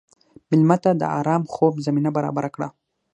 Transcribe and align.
مېلمه 0.49 0.77
ته 0.83 0.91
د 1.01 1.03
ارام 1.19 1.43
خوب 1.53 1.73
زمینه 1.85 2.09
برابره 2.17 2.49
کړه. 2.55 2.67